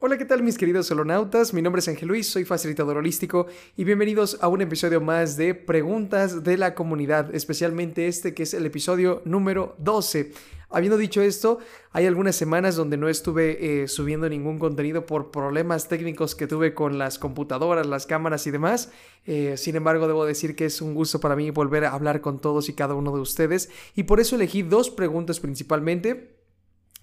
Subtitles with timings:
[0.00, 1.52] Hola, ¿qué tal mis queridos solonautas?
[1.52, 5.56] Mi nombre es Ángel Luis, soy facilitador holístico y bienvenidos a un episodio más de
[5.56, 10.30] Preguntas de la Comunidad, especialmente este que es el episodio número 12.
[10.70, 11.58] Habiendo dicho esto,
[11.90, 16.74] hay algunas semanas donde no estuve eh, subiendo ningún contenido por problemas técnicos que tuve
[16.74, 18.92] con las computadoras, las cámaras y demás.
[19.26, 22.38] Eh, sin embargo, debo decir que es un gusto para mí volver a hablar con
[22.38, 26.37] todos y cada uno de ustedes y por eso elegí dos preguntas principalmente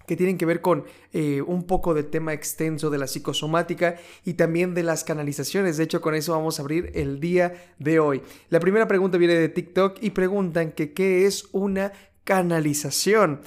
[0.06, 4.34] que tienen que ver con eh, un poco del tema extenso de la psicosomática y
[4.34, 5.76] también de las canalizaciones.
[5.76, 8.22] De hecho, con eso vamos a abrir el día de hoy.
[8.48, 11.92] La primera pregunta viene de TikTok y preguntan que qué es una
[12.24, 13.40] canalización.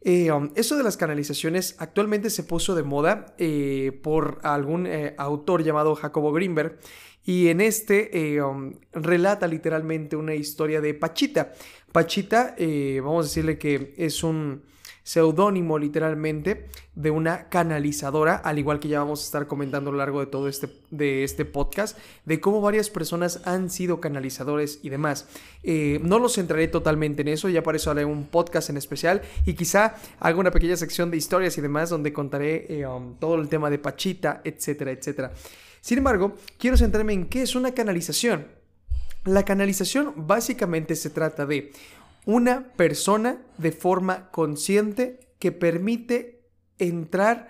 [0.00, 5.64] Eh, um, eso de las canalizaciones actualmente se puso de moda eh, por algún autor
[5.64, 6.78] llamado Jacobo Greenberg
[7.24, 11.52] y en este um, relata literalmente una historia de Pachita.
[11.92, 12.54] Pachita,
[13.02, 14.62] vamos a decirle que es un
[15.08, 19.98] seudónimo literalmente de una canalizadora, al igual que ya vamos a estar comentando a lo
[19.98, 24.90] largo de todo este, de este podcast, de cómo varias personas han sido canalizadores y
[24.90, 25.26] demás.
[25.62, 29.22] Eh, no los centraré totalmente en eso, ya por eso haré un podcast en especial
[29.46, 33.36] y quizá haga una pequeña sección de historias y demás donde contaré eh, um, todo
[33.36, 35.32] el tema de Pachita, etcétera, etcétera.
[35.80, 38.46] Sin embargo, quiero centrarme en qué es una canalización.
[39.24, 41.72] La canalización básicamente se trata de
[42.28, 46.42] una persona de forma consciente que permite
[46.78, 47.48] entrar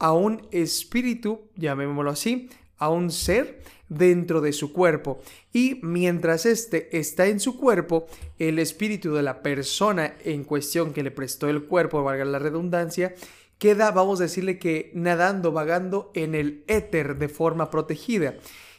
[0.00, 5.20] a un espíritu, llamémoslo así, a un ser dentro de su cuerpo.
[5.52, 8.06] Y mientras éste está en su cuerpo,
[8.40, 13.14] el espíritu de la persona en cuestión que le prestó el cuerpo, valga la redundancia,
[13.58, 18.34] queda, vamos a decirle que nadando, vagando en el éter de forma protegida.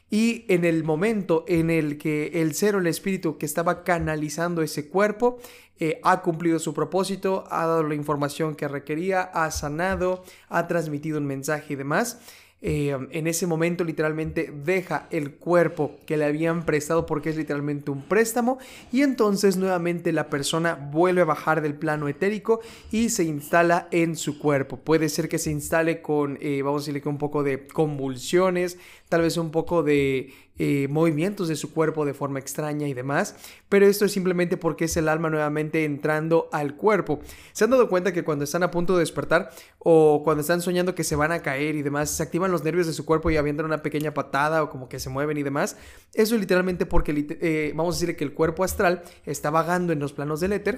[0.10, 4.62] Y en el momento en el que el ser o el espíritu que estaba canalizando
[4.62, 5.38] ese cuerpo
[5.80, 11.20] eh, ha cumplido su propósito, ha dado la información que requería, ha sanado, ha transmitido
[11.20, 12.20] un mensaje y demás,
[12.62, 17.90] eh, en ese momento literalmente deja el cuerpo que le habían prestado porque es literalmente
[17.90, 18.58] un préstamo
[18.92, 22.60] y entonces nuevamente la persona vuelve a bajar del plano etérico
[22.92, 24.76] y se instala en su cuerpo.
[24.76, 28.78] Puede ser que se instale con, eh, vamos a decirle que un poco de convulsiones,
[29.10, 33.36] tal vez un poco de eh, movimientos de su cuerpo de forma extraña y demás,
[33.70, 37.20] pero esto es simplemente porque es el alma nuevamente entrando al cuerpo.
[37.52, 39.50] ¿Se han dado cuenta que cuando están a punto de despertar
[39.80, 42.88] o cuando están soñando que se van a caer y demás, se activan los nervios
[42.88, 45.76] de su cuerpo y avientan una pequeña patada o como que se mueven y demás?
[46.14, 50.00] Eso es literalmente porque, eh, vamos a decir que el cuerpo astral está vagando en
[50.00, 50.78] los planos del éter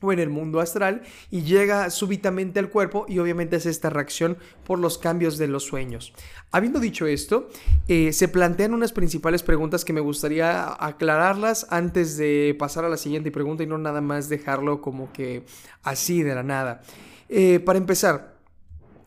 [0.00, 4.38] o en el mundo astral y llega súbitamente al cuerpo y obviamente es esta reacción
[4.64, 6.12] por los cambios de los sueños.
[6.52, 7.48] Habiendo dicho esto,
[7.88, 12.96] eh, se plantean unas principales preguntas que me gustaría aclararlas antes de pasar a la
[12.96, 15.42] siguiente pregunta y no nada más dejarlo como que
[15.82, 16.82] así de la nada.
[17.28, 18.36] Eh, para empezar,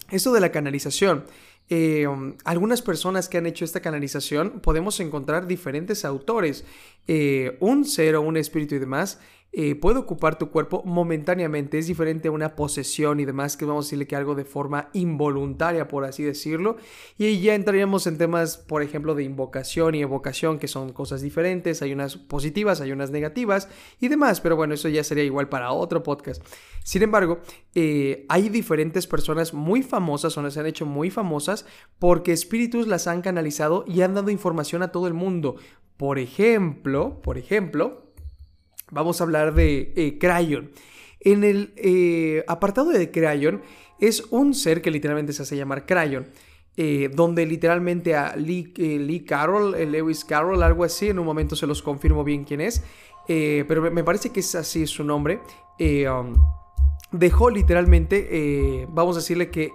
[0.09, 1.23] esto de la canalización.
[1.73, 2.05] Eh,
[2.43, 6.65] algunas personas que han hecho esta canalización podemos encontrar diferentes autores,
[7.61, 9.19] un ser o un espíritu y demás
[9.53, 11.77] eh, puede ocupar tu cuerpo momentáneamente.
[11.77, 14.89] Es diferente a una posesión y demás, que vamos a decirle que algo de forma
[14.93, 16.77] involuntaria, por así decirlo.
[17.17, 21.81] Y ya entraríamos en temas, por ejemplo, de invocación y evocación, que son cosas diferentes.
[21.81, 23.67] Hay unas positivas, hay unas negativas
[23.99, 24.39] y demás.
[24.39, 26.41] Pero bueno, eso ya sería igual para otro podcast.
[26.83, 27.39] Sin embargo,
[27.75, 31.65] eh, hay diferentes personas muy famosas o se han hecho muy famosas
[31.99, 35.57] porque espíritus las han canalizado y han dado información a todo el mundo.
[35.97, 38.10] Por ejemplo, por ejemplo,
[38.91, 40.69] vamos a hablar de eh, Crayon.
[41.19, 43.61] En el eh, apartado de Crayon
[43.99, 46.27] es un ser que literalmente se hace llamar Crayon.
[46.77, 51.67] Eh, donde literalmente a Lee, Lee Carroll, Lewis Carroll, algo así, en un momento se
[51.67, 52.81] los confirmo bien quién es,
[53.27, 55.41] pero me parece que es así su nombre,
[55.77, 56.33] um,
[57.11, 59.73] dejó literalmente, vamos a decirle que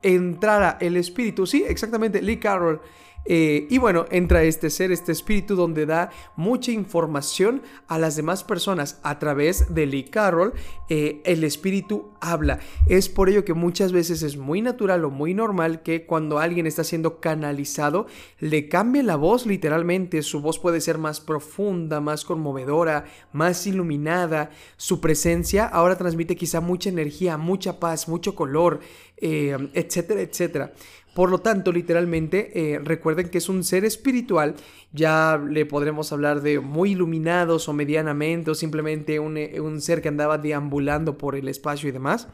[0.00, 2.80] entrara el espíritu, sí, exactamente, Lee Carroll
[3.24, 8.42] eh, y bueno, entra este ser, este espíritu, donde da mucha información a las demás
[8.42, 10.52] personas a través de Lee Carroll.
[10.88, 12.58] Eh, el espíritu habla.
[12.88, 16.66] Es por ello que muchas veces es muy natural o muy normal que cuando alguien
[16.66, 18.06] está siendo canalizado,
[18.40, 20.22] le cambie la voz literalmente.
[20.22, 24.50] Su voz puede ser más profunda, más conmovedora, más iluminada.
[24.76, 28.80] Su presencia ahora transmite quizá mucha energía, mucha paz, mucho color,
[29.16, 30.72] eh, etcétera, etcétera.
[31.14, 34.54] Por lo tanto, literalmente, eh, recuerden que es un ser espiritual,
[34.92, 40.00] ya le podremos hablar de muy iluminados o medianamente, o simplemente un, eh, un ser
[40.00, 42.28] que andaba deambulando por el espacio y demás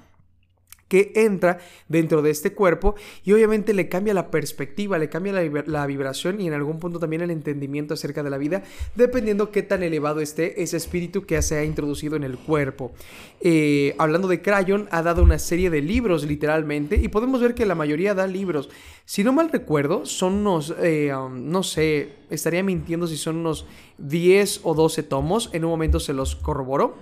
[0.89, 1.59] que entra
[1.89, 2.95] dentro de este cuerpo
[3.25, 7.23] y obviamente le cambia la perspectiva, le cambia la, vibración y en algún punto también
[7.23, 8.63] el entendimiento acerca de la vida,
[8.97, 12.93] dependiendo qué tan elevado esté ese espíritu que se ha introducido en el cuerpo.
[13.41, 17.67] Eh, hablando de Crayon, ha dado una serie de libros literalmente y podemos ver que
[17.67, 18.71] la mayoría da libros.
[19.05, 23.67] Si no mal recuerdo, son unos, eh, um, no sé, estaría mintiendo si son unos
[23.99, 26.97] 10 o 12 tomos, en un momento se los corroboro.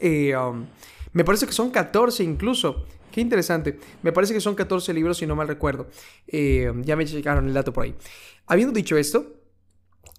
[0.00, 0.66] Eh, um,
[1.16, 2.84] me parece que son 14 incluso.
[3.10, 3.78] Qué interesante.
[4.02, 5.86] Me parece que son 14 libros, si no mal recuerdo.
[6.26, 7.94] Eh, ya me checaron el dato por ahí.
[8.46, 9.32] Habiendo dicho esto,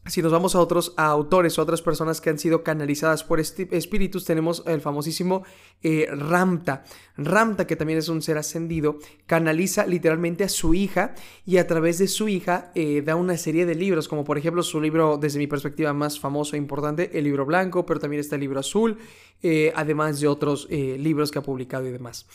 [0.09, 4.25] si nos vamos a otros autores o otras personas que han sido canalizadas por espíritus,
[4.25, 5.43] tenemos el famosísimo
[5.83, 6.83] eh, Ramta.
[7.17, 11.15] Ramta, que también es un ser ascendido, canaliza literalmente a su hija
[11.45, 14.63] y a través de su hija eh, da una serie de libros, como por ejemplo
[14.63, 18.35] su libro, desde mi perspectiva más famoso e importante, el libro blanco, pero también está
[18.35, 18.97] el libro azul,
[19.41, 22.27] eh, además de otros libros que ha publicado y demás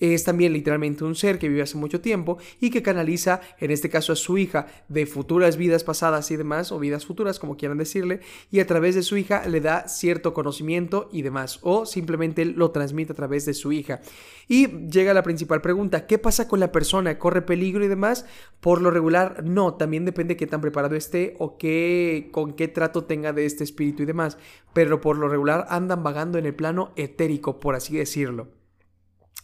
[0.00, 3.90] es también literalmente un ser que vive hace mucho tiempo y que canaliza, en este
[3.90, 7.78] caso a su hija, de futuras vidas pasadas y demás, o vidas futuras, como quieran
[7.78, 8.20] decirle,
[8.50, 12.70] y a través de su hija le da cierto conocimiento y demás, o simplemente lo
[12.70, 14.00] transmite a través de su hija.
[14.48, 17.18] Y llega la principal pregunta, ¿qué pasa con la persona?
[17.18, 18.24] ¿Corre peligro y demás?
[18.60, 22.66] Por lo regular, no, también depende de qué tan preparado esté o qué, con qué
[22.68, 24.38] trato tenga de este espíritu y demás,
[24.72, 28.59] pero por lo regular andan vagando en el plano etérico, por así decirlo.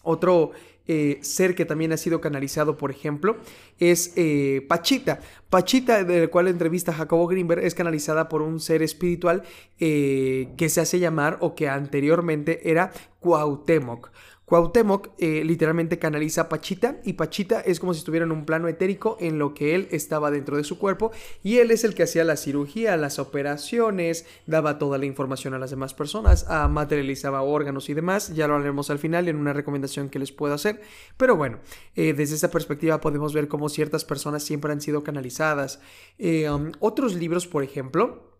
[0.07, 0.53] Otro
[0.89, 3.37] eh, ser que también ha sido canalizado, por ejemplo,
[3.81, 5.21] es eh, Pachita.
[5.51, 9.43] Pachita, del cual entrevista Jacobo Greenberg, es canalizada por un ser espiritual
[9.81, 14.11] eh, que se hace llamar o que anteriormente era Cuauhtémoc.
[14.47, 18.69] Cuauhtémoc eh, literalmente canaliza a Pachita y Pachita es como si estuviera en un plano
[18.69, 21.11] etérico en lo que él estaba dentro de su cuerpo
[21.43, 25.59] y él es el que hacía la cirugía, las operaciones, daba toda la información a
[25.59, 29.53] las demás personas, a materializaba órganos y demás, ya lo haremos al final en una
[29.53, 30.81] recomendación que les puedo hacer,
[31.17, 31.59] pero bueno,
[31.97, 35.81] eh, desde esa perspectiva podemos ver cómo ciertas personas siempre han sido canalizadas.
[36.19, 38.37] Eh, um, otros libros, por ejemplo,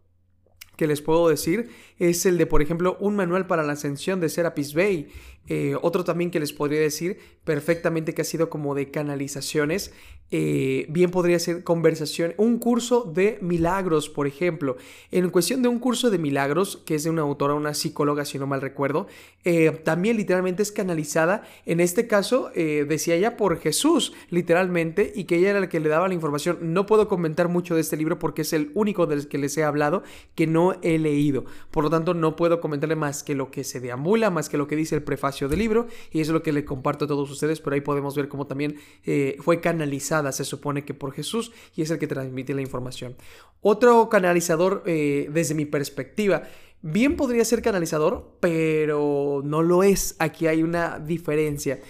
[0.77, 4.29] que les puedo decir es el de, por ejemplo, un manual para la ascensión de
[4.29, 5.09] Serapis Bay.
[5.49, 9.93] Eh, otro también que les podría decir perfectamente que ha sido como de canalizaciones.
[10.33, 14.77] Eh, bien podría ser conversación, un curso de milagros, por ejemplo.
[15.13, 18.37] En cuestión de un curso de milagros, que es de una autora, una psicóloga, si
[18.37, 19.07] no mal recuerdo,
[19.45, 21.43] eh, también literalmente es canalizada.
[21.65, 25.89] En este caso, decía ella por Jesús, literalmente, y que ella era la que le
[25.89, 26.59] daba la información.
[26.61, 29.63] No puedo comentar mucho de este libro porque es el único del que les he
[29.63, 30.03] hablado
[30.35, 31.45] que no he leído.
[31.71, 34.67] Por lo tanto, no puedo comentarle más que lo que se deambula, más que lo
[34.67, 37.61] que dice el prefacio del libro, y es lo que le comparto a todos ustedes,
[37.61, 41.83] pero ahí podemos ver cómo también eh, fue canalizada, se supone que por Jesús, y
[41.83, 43.15] es el que transmite la información.
[43.61, 46.45] Otro canalizador, eh, desde mi perspectiva,
[46.81, 50.17] bien podría ser canalizador, pero no lo es.
[50.19, 51.81] Aquí hay una diferencia.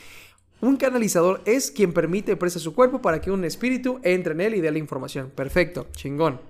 [0.61, 4.55] Un canalizador es quien permite presa su cuerpo para que un espíritu entre en él
[4.55, 5.31] y dé la información.
[5.35, 6.41] Perfecto, chingón.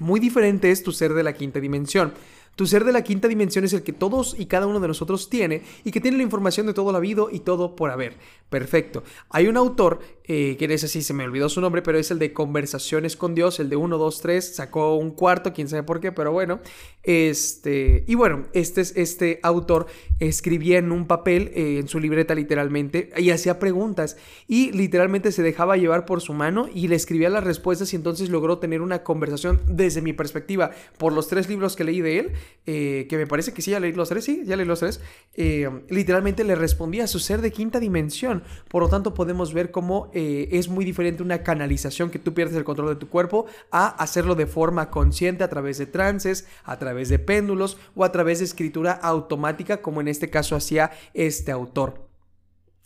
[0.00, 2.12] Muy diferente es tu ser de la quinta dimensión.
[2.56, 5.30] Tu ser de la quinta dimensión es el que todos y cada uno de nosotros
[5.30, 8.18] tiene y que tiene la información de todo lo habido y todo por haber.
[8.50, 9.04] Perfecto.
[9.30, 12.18] Hay un autor, eh, que es así, se me olvidó su nombre, pero es el
[12.18, 16.00] de Conversaciones con Dios, el de 1, 2, 3, sacó un cuarto, quién sabe por
[16.00, 16.60] qué, pero bueno.
[17.02, 19.86] Este, y bueno, este, este autor
[20.18, 24.16] escribía en un papel, eh, en su libreta literalmente, y hacía preguntas
[24.48, 28.28] y literalmente se dejaba llevar por su mano y le escribía las respuestas y entonces
[28.28, 32.32] logró tener una conversación desde mi perspectiva por los tres libros que leí de él
[32.66, 35.00] eh, que me parece que sí, ya leí los tres, sí, ya leí los tres,
[35.34, 38.44] eh, literalmente le respondía a su ser de quinta dimensión.
[38.68, 42.56] Por lo tanto, podemos ver cómo eh, es muy diferente una canalización que tú pierdes
[42.56, 46.78] el control de tu cuerpo a hacerlo de forma consciente a través de trances, a
[46.78, 51.50] través de péndulos o a través de escritura automática, como en este caso hacía este
[51.50, 52.08] autor.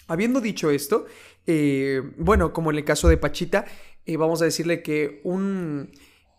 [0.07, 1.07] Habiendo dicho esto,
[2.17, 3.65] bueno, como en el caso de Pachita,
[4.07, 5.91] vamos a decirle que un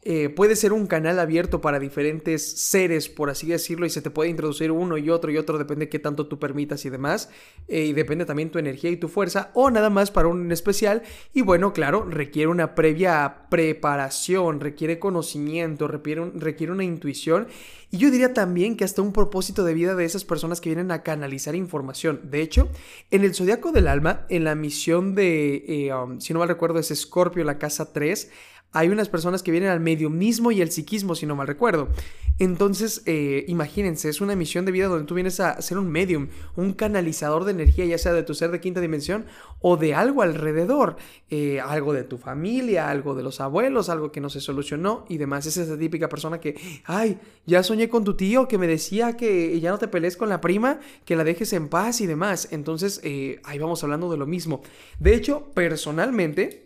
[0.08, 4.12] eh, puede ser un canal abierto para diferentes seres, por así decirlo, y se te
[4.12, 7.32] puede introducir uno y otro y otro, depende de qué tanto tú permitas y demás,
[7.68, 11.02] eh, y depende también tu energía y tu fuerza, o nada más para un especial,
[11.34, 17.48] y bueno, claro, requiere una previa preparación, requiere conocimiento, requiere, una intuición,
[17.90, 20.92] y yo diría también que hasta un propósito de vida de esas personas que vienen
[20.92, 22.20] a canalizar información.
[22.30, 22.70] De hecho,
[23.10, 26.78] en el Zodiaco del Alma, en la misión de, eh, um, si no mal recuerdo,
[26.78, 28.30] es Scorpio, la casa 3,
[28.72, 31.90] hay unas personas que vienen al mediumismo y el psiquismo, si no mal recuerdo.
[32.38, 36.28] Entonces, eh, imagínense, es una misión de vida donde tú vienes a ser un medium,
[36.58, 39.26] un canalizador de energía, ya sea de tu ser de quinta dimensión
[39.62, 40.98] o de algo alrededor,
[41.30, 45.18] eh, algo de tu familia, algo de los abuelos, algo que no se solucionó y
[45.18, 45.46] demás.
[45.46, 49.58] Es esa típica persona que, ay, ya soñé con tu tío que me decía que
[49.62, 52.50] ya no te pelees con la prima, que la dejes en paz y demás.
[52.52, 54.62] Entonces, eh, ahí vamos hablando de lo mismo.
[55.00, 56.65] De hecho, personalmente,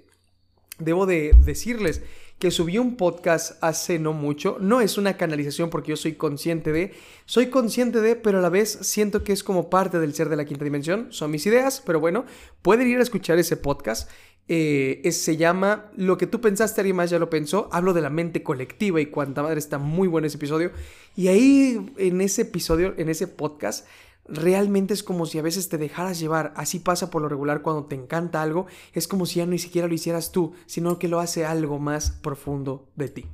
[0.79, 2.01] debo de decirles,
[2.39, 4.57] que subí un podcast hace no mucho.
[4.61, 6.93] No es una canalización porque yo soy consciente de,
[7.25, 10.37] soy consciente de, pero a la vez siento que es como parte del ser de
[10.37, 11.07] la quinta dimensión.
[11.11, 12.25] Son mis ideas, pero bueno,
[12.61, 14.09] pueden ir a escuchar ese podcast.
[14.47, 17.69] Eh, se llama Lo que tú pensaste, alguien más ya lo pensó.
[17.73, 20.71] Hablo de la mente colectiva y cuánta madre está muy bueno ese episodio.
[21.17, 23.85] Y ahí en ese episodio, en ese podcast,
[24.31, 26.53] realmente es como si a veces te dejaras llevar.
[26.55, 28.67] Así pasa por lo regular cuando te encanta algo.
[28.93, 32.11] Es como si ya ni siquiera lo hicieras tú, sino que lo hace algo más
[32.11, 33.25] profundo de ti.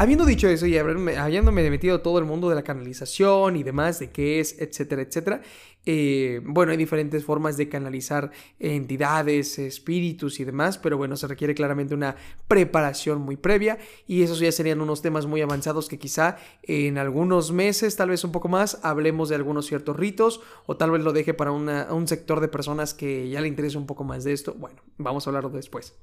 [0.00, 4.10] Habiendo dicho eso y habiéndome metido todo el mundo de la canalización y demás, de
[4.10, 5.42] qué es, etcétera, etcétera,
[5.84, 11.54] eh, bueno, hay diferentes formas de canalizar entidades, espíritus y demás, pero bueno, se requiere
[11.54, 12.16] claramente una
[12.48, 13.76] preparación muy previa
[14.06, 18.24] y esos ya serían unos temas muy avanzados que quizá en algunos meses, tal vez
[18.24, 22.08] un poco más, hablemos de algunos ciertos ritos o tal vez lo deje para un
[22.08, 24.54] sector de personas que ya le interesa un poco más de esto.
[24.54, 25.94] Bueno, vamos a hablarlo después.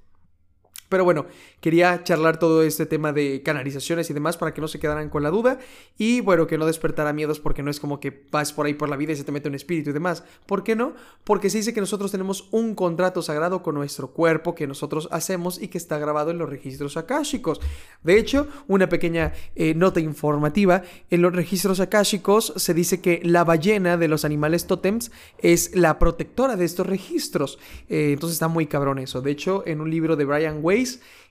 [0.89, 1.25] Pero bueno,
[1.59, 5.21] quería charlar todo este tema de canalizaciones y demás para que no se quedaran con
[5.21, 5.59] la duda
[5.97, 8.87] y bueno, que no despertara miedos porque no es como que vas por ahí por
[8.87, 10.23] la vida y se te mete un espíritu y demás.
[10.45, 10.93] ¿Por qué no?
[11.25, 15.61] Porque se dice que nosotros tenemos un contrato sagrado con nuestro cuerpo que nosotros hacemos
[15.61, 17.59] y que está grabado en los registros akáshicos.
[18.03, 23.43] De hecho, una pequeña eh, nota informativa, en los registros akáshicos se dice que la
[23.43, 27.59] ballena de los animales tótems es la protectora de estos registros.
[27.89, 29.21] Eh, entonces está muy cabrón eso.
[29.21, 30.76] De hecho, en un libro de Brian Way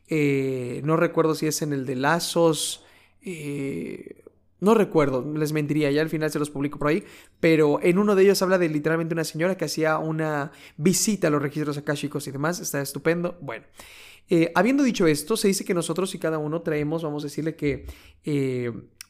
[0.09, 2.85] eh, no recuerdo si es en el de Lazos.
[3.23, 4.23] Eh,
[4.61, 7.05] no recuerdo, les mentiría, ya al final se los publico por ahí,
[7.41, 11.31] pero en uno de ellos habla de literalmente una señora que hacía una visita a
[11.31, 13.37] los registros akáshicos y demás, está estupendo.
[13.43, 13.67] Bueno,
[14.31, 17.55] eh, habiendo dicho esto, se dice que nosotros y cada uno traemos, vamos a decirle
[17.55, 17.85] que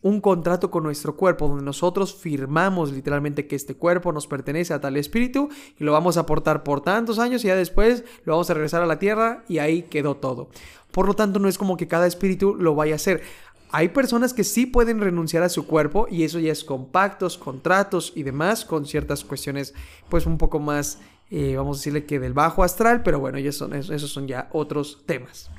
[0.02, 4.80] un contrato con nuestro cuerpo, donde nosotros firmamos literalmente que este cuerpo nos pertenece a
[4.80, 5.48] tal espíritu
[5.78, 8.82] y lo vamos a aportar por tantos años y ya después lo vamos a regresar
[8.82, 10.48] a la tierra y ahí quedó todo.
[10.92, 13.22] Por lo tanto, no es como que cada espíritu lo vaya a hacer.
[13.70, 17.36] Hay personas que sí pueden renunciar a su cuerpo y eso ya es con pactos,
[17.36, 19.74] contratos y demás, con ciertas cuestiones
[20.08, 21.00] pues un poco más,
[21.30, 25.02] eh, vamos a decirle que del bajo astral, pero bueno, son, esos son ya otros
[25.04, 25.50] temas.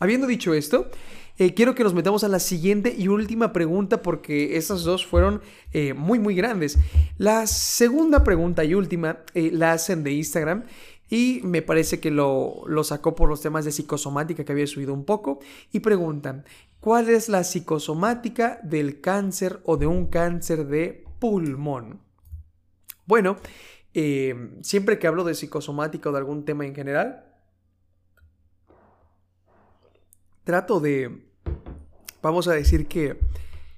[0.00, 0.90] Habiendo dicho esto,
[1.38, 5.40] eh, quiero que nos metamos a la siguiente y última pregunta porque esas dos fueron
[5.72, 6.78] eh, muy muy grandes.
[7.16, 10.64] La segunda pregunta y última eh, la hacen de Instagram
[11.08, 14.92] y me parece que lo, lo sacó por los temas de psicosomática que había subido
[14.92, 15.38] un poco
[15.72, 16.44] y preguntan,
[16.80, 22.00] ¿cuál es la psicosomática del cáncer o de un cáncer de pulmón?
[23.06, 23.36] Bueno,
[24.60, 27.24] siempre que hablo de psicosomática o de algún tema en general,
[30.44, 31.27] trato de
[32.22, 33.18] vamos a decir que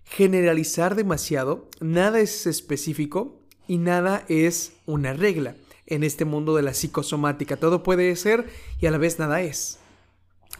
[0.04, 5.54] generalizar demasiado, nada es específico y nada es una regla
[5.86, 7.56] en este mundo de la psicosomática.
[7.56, 8.46] Todo puede ser
[8.80, 9.78] y a la vez nada es.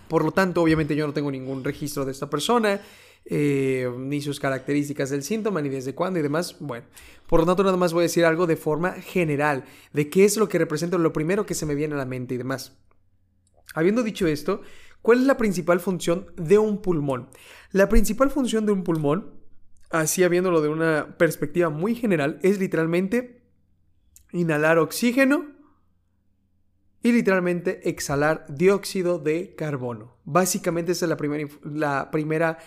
[0.08, 2.80] Por lo tanto, obviamente yo no tengo ningún registro de esta persona,
[3.24, 6.56] eh, ni sus características del síntoma, ni desde cuándo y demás.
[6.58, 6.86] Bueno,
[7.28, 10.36] por lo tanto nada más voy a decir algo de forma general, de qué es
[10.36, 12.72] lo que representa lo primero que se me viene a la mente y demás.
[13.74, 14.62] Habiendo dicho esto,
[15.02, 17.28] ¿Cuál es la principal función de un pulmón?
[17.72, 19.30] La principal función de un pulmón,
[19.90, 23.42] así habiéndolo de una perspectiva muy general, es literalmente
[24.32, 25.46] inhalar oxígeno
[27.02, 30.18] y literalmente exhalar dióxido de carbono.
[30.24, 32.58] Básicamente esa es la primera, la primera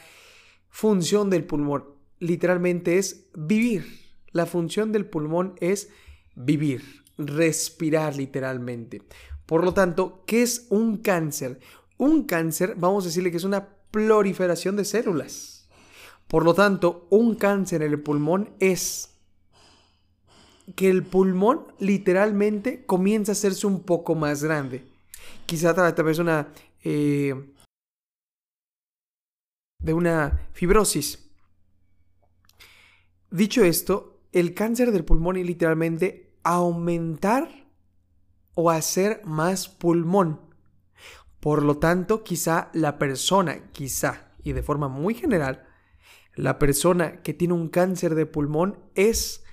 [0.70, 1.86] función del pulmón.
[2.20, 3.86] Literalmente es vivir.
[4.32, 5.90] La función del pulmón es
[6.36, 6.82] vivir,
[7.18, 9.04] respirar literalmente.
[9.46, 11.60] Por lo tanto, ¿qué es un cáncer?
[11.98, 15.68] Un cáncer, vamos a decirle que es una proliferación de células.
[16.28, 19.14] Por lo tanto, un cáncer en el pulmón es
[20.76, 24.84] que el pulmón literalmente comienza a hacerse un poco más grande.
[25.46, 27.54] Quizá a través una, eh,
[29.80, 31.30] de una fibrosis.
[33.30, 37.68] Dicho esto, el cáncer del pulmón es literalmente aumentar
[38.56, 40.53] o hacer más pulmón.
[41.44, 45.68] Por lo tanto, quizá la persona, quizá, y de forma muy general,
[46.36, 49.44] la persona que tiene un cáncer de pulmón es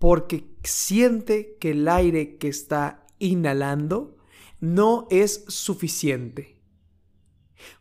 [0.00, 4.16] porque siente que el aire que está inhalando
[4.58, 6.60] no es suficiente.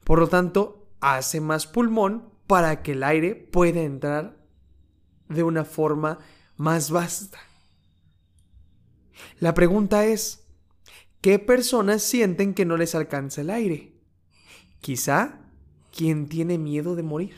[0.03, 4.38] Por lo tanto, hace más pulmón para que el aire pueda entrar
[5.27, 6.19] de una forma
[6.55, 7.39] más vasta.
[9.39, 10.45] La pregunta es,
[11.25, 13.94] ¿qué personas sienten que no les alcanza el aire?
[14.79, 15.39] Quizá
[15.91, 17.34] quien tiene miedo de morir.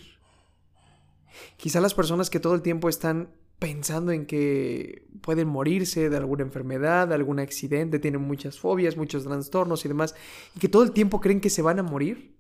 [1.56, 3.29] Quizá las personas que todo el tiempo están
[3.60, 9.24] pensando en que pueden morirse de alguna enfermedad, de algún accidente, tienen muchas fobias, muchos
[9.24, 10.15] trastornos y demás,
[10.53, 12.36] y que todo el tiempo creen que se van a morir.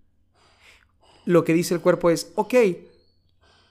[1.23, 2.55] Lo que dice el cuerpo es, ok,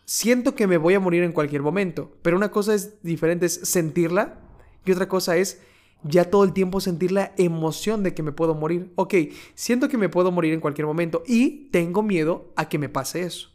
[0.06, 3.52] siento que me voy a morir en cualquier momento, pero una cosa es diferente es
[3.52, 4.40] sentirla
[4.86, 5.60] y otra cosa es
[6.02, 8.92] ya todo el tiempo sentir la emoción de que me puedo morir.
[8.96, 9.14] Ok,
[9.54, 13.22] siento que me puedo morir en cualquier momento y tengo miedo a que me pase
[13.22, 13.50] eso.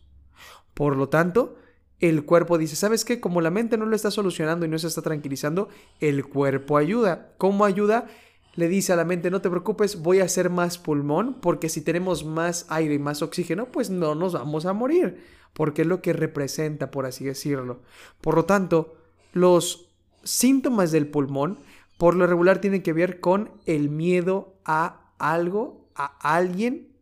[0.74, 1.56] Por lo tanto,
[2.00, 3.20] el cuerpo dice, ¿sabes qué?
[3.20, 5.70] Como la mente no lo está solucionando y no se está tranquilizando,
[6.00, 7.34] el cuerpo ayuda.
[7.38, 8.08] ¿Cómo ayuda?
[8.56, 11.82] Le dice a la mente, no te preocupes, voy a hacer más pulmón, porque si
[11.82, 16.02] tenemos más aire y más oxígeno, pues no nos vamos a morir, porque es lo
[16.02, 17.82] que representa, por así decirlo.
[18.20, 18.96] Por lo tanto,
[19.32, 19.90] los
[20.24, 21.60] síntomas del pulmón,
[22.02, 26.98] por lo regular, tienen que ver con el miedo a algo, a alguien,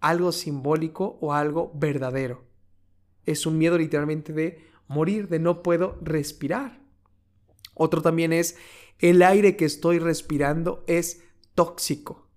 [0.00, 2.44] algo simbólico o algo verdadero
[3.26, 6.80] es un miedo literalmente de morir, de no puedo respirar.
[7.74, 8.56] Otro también es
[8.98, 11.22] el aire que estoy respirando es
[11.54, 12.28] tóxico.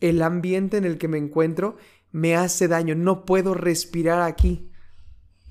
[0.00, 1.76] El ambiente en el que me encuentro
[2.10, 4.70] me hace daño, no puedo respirar aquí.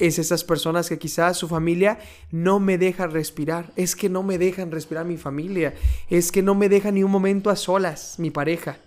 [0.02, 2.00] Es esas personas que quizás su familia
[2.32, 3.72] no me deja respirar.
[3.76, 5.76] Es que no me dejan respirar mi familia.
[6.10, 8.80] Es que no me deja ni un momento a solas mi pareja.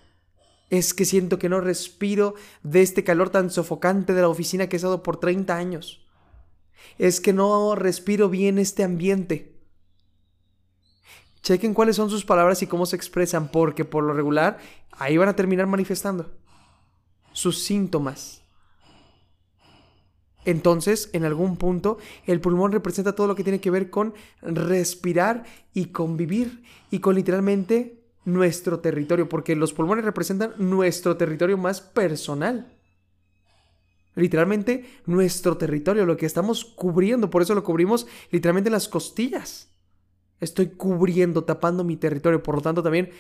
[0.70, 4.74] Es que siento que no respiro de este calor tan sofocante de la oficina que
[4.74, 6.04] he estado por 30 años.
[6.98, 9.54] Es que no respiro bien este ambiente.
[11.44, 14.58] Chequen cuáles son sus palabras y cómo se expresan, porque por lo regular
[14.90, 16.32] ahí van a terminar manifestando
[17.32, 18.43] sus síntomas.
[20.44, 25.44] Entonces, en algún punto, el pulmón representa todo lo que tiene que ver con respirar
[25.72, 32.72] y convivir y con literalmente nuestro territorio, porque los pulmones representan nuestro territorio más personal.
[34.14, 39.70] Literalmente nuestro territorio, lo que estamos cubriendo, por eso lo cubrimos literalmente en las costillas.
[40.40, 43.10] Estoy cubriendo, tapando mi territorio, por lo tanto también,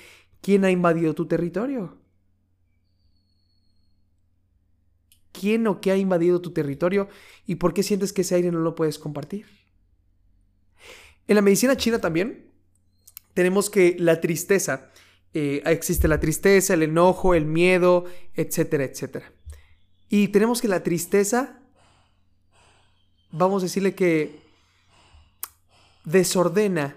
[0.40, 1.96] ¿quién ha invadido tu territorio?
[5.38, 7.08] ¿Quién o qué ha invadido tu territorio
[7.44, 9.46] y por qué sientes que ese aire no lo puedes compartir?
[11.26, 12.52] En la medicina china también
[13.34, 14.92] tenemos que la tristeza,
[15.32, 19.32] eh, existe la tristeza, el enojo, el miedo, etcétera, etcétera.
[20.08, 21.60] Y tenemos que la tristeza,
[23.32, 24.38] vamos a decirle que
[26.04, 26.96] desordena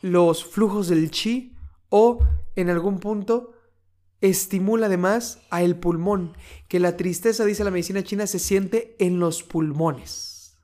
[0.00, 1.56] los flujos del chi
[1.88, 2.20] o
[2.54, 3.54] en algún punto
[4.22, 6.36] estimula además a el pulmón,
[6.68, 10.56] que la tristeza, dice la medicina china, se siente en los pulmones.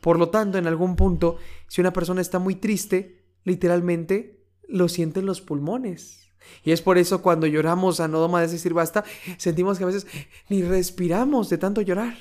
[0.00, 1.36] Por lo tanto, en algún punto,
[1.68, 6.30] si una persona está muy triste, literalmente lo sienten los pulmones.
[6.64, 9.04] Y es por eso cuando lloramos a no más decir basta,
[9.36, 10.06] sentimos que a veces
[10.48, 12.16] ni respiramos de tanto llorar.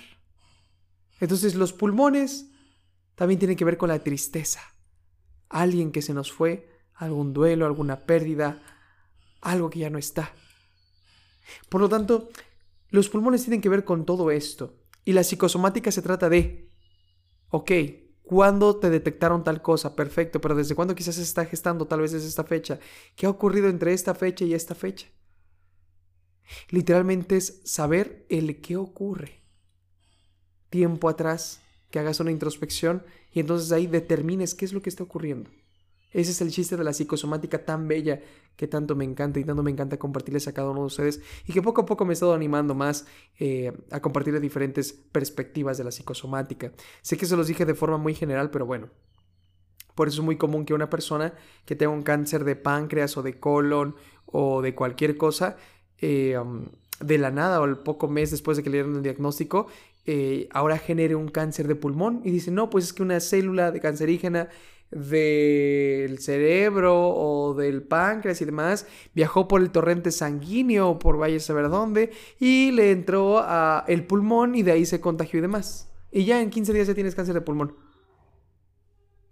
[1.22, 2.52] Entonces los pulmones
[3.16, 4.62] también tienen que ver con la tristeza.
[5.50, 8.62] Alguien que se nos fue, algún duelo, alguna pérdida,
[9.42, 10.34] algo que ya no está.
[11.70, 12.30] Por lo tanto,
[12.90, 14.76] los pulmones tienen que ver con todo esto.
[15.06, 16.70] Y la psicosomática se trata de,
[17.50, 17.72] ok,
[18.28, 19.96] ¿Cuándo te detectaron tal cosa?
[19.96, 22.78] Perfecto, pero ¿desde cuándo quizás se está gestando tal vez desde esta fecha?
[23.16, 25.08] ¿Qué ha ocurrido entre esta fecha y esta fecha?
[26.70, 29.44] Literalmente es saber el qué ocurre.
[30.70, 35.04] Tiempo atrás, que hagas una introspección y entonces ahí determines qué es lo que está
[35.04, 35.50] ocurriendo.
[36.12, 38.22] Ese es el chiste de la psicosomática tan bella
[38.56, 41.54] que tanto me encanta y tanto me encanta compartirles a cada uno de ustedes y
[41.54, 43.06] que poco a poco me he estado animando más
[43.40, 46.72] eh, a compartir diferentes perspectivas de la psicosomática.
[47.02, 48.90] Sé que se los dije de forma muy general, pero bueno.
[49.96, 51.34] Por eso es muy común que una persona
[51.66, 53.96] que tenga un cáncer de páncreas o de colon
[54.28, 55.58] o de cualquier cosa,
[55.98, 56.68] eh, um,
[57.00, 59.68] de la nada o al poco mes después de que le dieron el diagnóstico,
[60.06, 63.72] eh, ahora genere un cáncer de pulmón y dice, no, pues es que una célula
[63.72, 64.50] de cancerígena
[64.92, 71.38] del cerebro o del páncreas y demás, viajó por el torrente sanguíneo o por vaya
[71.38, 75.42] a saber dónde y le entró a el pulmón y de ahí se contagió y
[75.42, 75.92] demás.
[76.12, 77.76] Y ya en 15 días ya tienes cáncer de pulmón.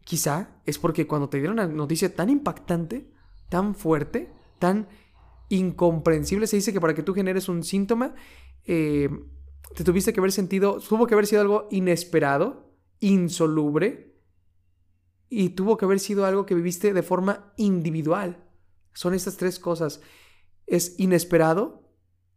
[0.04, 3.10] Quizá es porque cuando te dieron una noticia tan impactante,
[3.50, 4.88] tan fuerte, tan
[5.50, 8.14] incomprensible, se dice que para que tú generes un síntoma,
[8.66, 9.10] eh,
[9.74, 14.15] te tuviste que haber sentido, tuvo que haber sido algo inesperado, insoluble,
[15.30, 18.44] y tuvo que haber sido algo que viviste de forma individual.
[18.94, 20.02] Son estas tres cosas.
[20.68, 21.84] Es inesperado,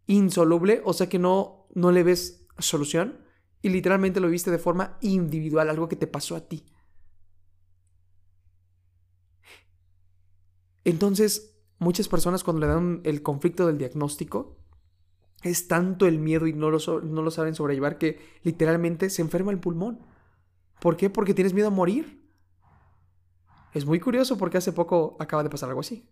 [0.06, 3.24] insoluble, o sea que no no le ves solución
[3.62, 6.64] y literalmente lo viste de forma individual, algo que te pasó a ti.
[10.84, 14.56] Entonces, muchas personas cuando le dan el conflicto del diagnóstico,
[15.42, 19.52] es tanto el miedo y no lo, no lo saben sobrellevar que literalmente se enferma
[19.52, 20.00] el pulmón.
[20.80, 21.10] ¿Por qué?
[21.10, 22.27] Porque tienes miedo a morir.
[23.74, 26.08] Es muy curioso porque hace poco acaba de pasar algo así.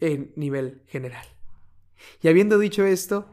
[0.00, 1.26] En nivel general.
[2.22, 3.26] Y habiendo dicho esto,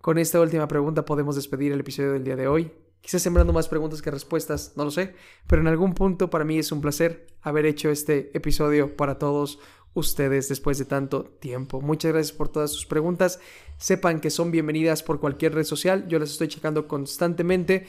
[0.00, 2.72] con esta última pregunta podemos despedir el episodio del día de hoy.
[3.00, 5.14] Quizás sembrando más preguntas que respuestas, no lo sé,
[5.48, 9.58] pero en algún punto para mí es un placer haber hecho este episodio para todos
[9.94, 11.80] ustedes después de tanto tiempo.
[11.80, 13.40] Muchas gracias por todas sus preguntas.
[13.76, 17.86] Sepan que son bienvenidas por cualquier red social, yo las estoy checando constantemente.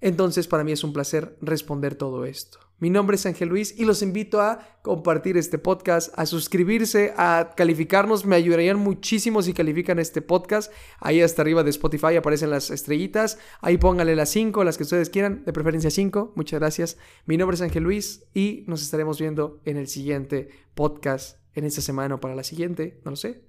[0.00, 2.67] Entonces para mí es un placer responder todo esto.
[2.80, 7.54] Mi nombre es Ángel Luis y los invito a compartir este podcast, a suscribirse, a
[7.56, 8.24] calificarnos.
[8.24, 10.72] Me ayudarían muchísimo si califican este podcast.
[11.00, 13.40] Ahí hasta arriba de Spotify aparecen las estrellitas.
[13.60, 16.34] Ahí pónganle las 5, las que ustedes quieran, de preferencia 5.
[16.36, 16.98] Muchas gracias.
[17.26, 21.80] Mi nombre es Ángel Luis y nos estaremos viendo en el siguiente podcast, en esta
[21.80, 23.47] semana o para la siguiente, no lo sé.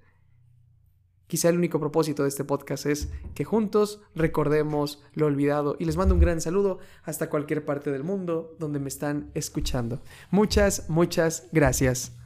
[1.30, 5.96] Quizá el único propósito de este podcast es que juntos recordemos lo olvidado y les
[5.96, 10.02] mando un gran saludo hasta cualquier parte del mundo donde me están escuchando.
[10.32, 12.16] Muchas, muchas gracias.